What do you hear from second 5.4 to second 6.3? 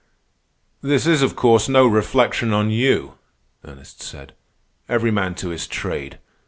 his trade.